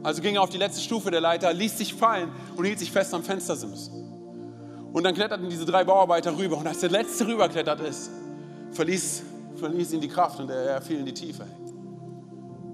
[0.02, 2.92] Also ging er auf die letzte Stufe der Leiter, ließ sich fallen und hielt sich
[2.92, 3.92] fest am Fenstersims.
[4.94, 6.58] Und dann kletterten diese drei Bauarbeiter rüber.
[6.58, 8.10] Und als der letzte rüberklettert ist,
[8.72, 9.24] verließ,
[9.58, 11.46] verließ ihn die Kraft und er, fiel in die Tiefe.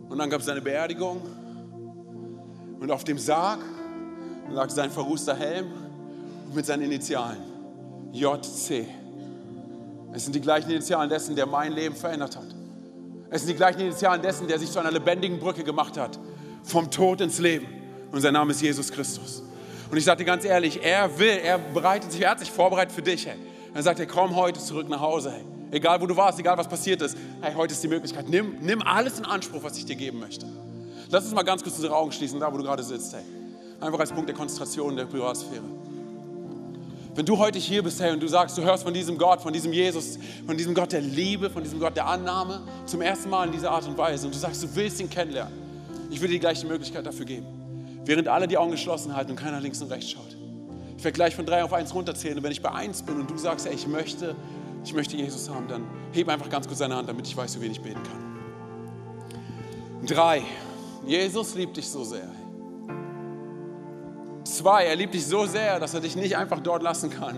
[0.07, 1.21] Und dann gab es eine Beerdigung.
[2.79, 3.59] Und auf dem Sarg
[4.49, 5.82] lag sein verrußter Helm
[6.55, 7.41] mit seinen Initialen.
[8.11, 8.85] JC.
[10.13, 12.45] Es sind die gleichen Initialen dessen, der mein Leben verändert hat.
[13.29, 16.19] Es sind die gleichen Initialen dessen, der sich zu einer lebendigen Brücke gemacht hat.
[16.63, 17.65] Vom Tod ins Leben.
[18.11, 19.41] Und sein Name ist Jesus Christus.
[19.89, 23.01] Und ich dir ganz ehrlich, er will, er bereitet sich, er hat sich vorbereitet für
[23.01, 23.25] dich.
[23.25, 23.37] Hey.
[23.73, 25.31] Er sagt, hey, komm heute zurück nach Hause.
[25.31, 25.43] Hey.
[25.71, 27.17] Egal wo du warst, egal was passiert ist.
[27.41, 28.29] Hey, heute ist die Möglichkeit.
[28.29, 30.45] Nimm, nimm alles in Anspruch, was ich dir geben möchte.
[31.09, 33.13] Lass uns mal ganz kurz unsere Augen schließen, da wo du gerade sitzt.
[33.13, 33.23] Hey.
[33.79, 35.63] Einfach als Punkt der Konzentration der Privatsphäre.
[37.15, 39.53] Wenn du heute hier bist, hey, und du sagst, du hörst von diesem Gott, von
[39.53, 43.45] diesem Jesus, von diesem Gott der Liebe, von diesem Gott der Annahme, zum ersten Mal
[43.45, 45.53] in dieser Art und Weise, und du sagst, du willst ihn kennenlernen,
[46.09, 47.45] ich will dir die Möglichkeit dafür geben.
[48.05, 50.35] Während alle die Augen geschlossen halten und keiner links und rechts schaut.
[50.97, 53.29] Ich werde gleich von drei auf eins runterzählen, und wenn ich bei eins bin und
[53.29, 54.35] du sagst, hey, ich möchte,
[54.83, 57.61] ich möchte Jesus haben, dann heb einfach ganz kurz deine Hand, damit ich weiß, für
[57.61, 58.23] wen ich beten kann.
[60.07, 60.41] Drei.
[61.05, 62.29] Jesus liebt dich so sehr.
[64.63, 67.37] Zwei, er liebt dich so sehr, dass er dich nicht einfach dort lassen kann,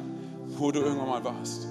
[0.59, 1.67] wo du irgendwann mal warst.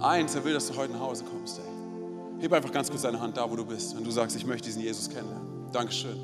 [0.00, 1.60] Eins, er will, dass du heute nach Hause kommst.
[1.60, 2.42] Ey.
[2.42, 4.66] Heb einfach ganz kurz deine Hand da, wo du bist, wenn du sagst, ich möchte
[4.66, 5.70] diesen Jesus kennenlernen.
[5.72, 6.18] Dankeschön.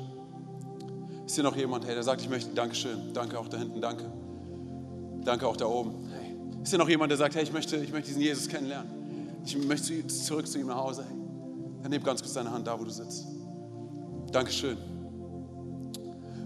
[1.25, 4.05] Ist hier noch jemand, hey, der sagt, ich möchte, Dankeschön, danke auch da hinten, danke.
[5.25, 6.07] Danke auch da oben.
[6.11, 6.35] Hey.
[6.61, 8.91] Ist hier noch jemand, der sagt, hey, ich möchte, ich möchte diesen Jesus kennenlernen.
[9.43, 11.05] Ich möchte zurück zu ihm nach Hause.
[11.09, 11.17] Hey.
[11.81, 13.25] Dann heb ganz kurz deine Hand da, wo du sitzt.
[14.31, 14.92] Dankeschön.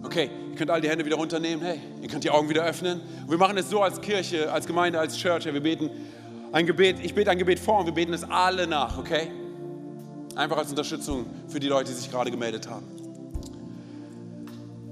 [0.08, 1.66] Okay, ihr könnt all die Hände wieder runternehmen.
[1.66, 3.02] Hey, ihr könnt die Augen wieder öffnen.
[3.24, 5.44] Und wir machen es so als Kirche, als Gemeinde, als Church.
[5.44, 5.90] Hey, wir beten
[6.54, 7.02] ein Gebet.
[7.04, 9.30] Ich bete ein Gebet vor und wir beten es alle nach, okay?
[10.34, 12.86] Einfach als Unterstützung für die Leute, die sich gerade gemeldet haben.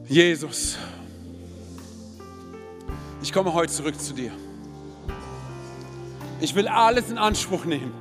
[0.05, 0.75] Jesus,
[3.23, 4.33] ich komme heute zurück zu dir.
[6.41, 7.93] Ich will alles in Anspruch nehmen,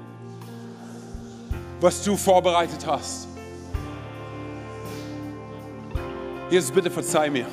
[1.80, 3.28] was du vorbereitet hast.
[6.54, 7.46] Jesus, bitte verzeih mir,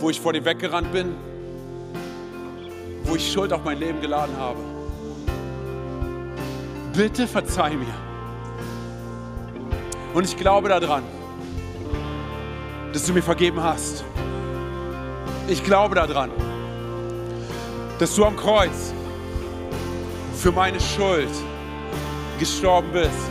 [0.00, 1.14] wo ich vor dir weggerannt bin,
[3.04, 4.60] wo ich Schuld auf mein Leben geladen habe.
[6.94, 7.94] Bitte verzeih mir.
[10.14, 11.02] Und ich glaube daran,
[12.94, 14.02] dass du mir vergeben hast.
[15.48, 16.30] Ich glaube daran,
[17.98, 18.94] dass du am Kreuz
[20.34, 21.28] für meine Schuld
[22.38, 23.28] gestorben bist.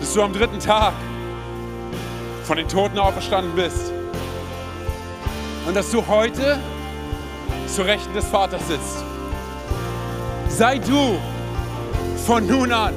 [0.00, 0.94] Dass du am dritten Tag
[2.50, 3.92] von den Toten auferstanden bist.
[5.68, 6.58] Und dass du heute
[7.68, 9.04] zu Rechten des Vaters sitzt.
[10.48, 11.16] Sei du
[12.26, 12.94] von nun an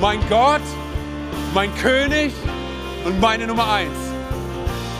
[0.00, 0.60] mein Gott,
[1.54, 2.32] mein König
[3.04, 3.96] und meine Nummer eins.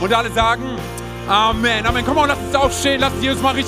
[0.00, 0.78] Und alle sagen
[1.26, 1.84] Amen.
[1.84, 2.04] Amen.
[2.06, 3.66] Komm mal, lass uns aufstehen, lass uns Jesus mal richtig